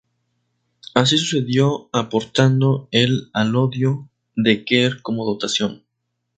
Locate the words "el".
2.89-3.29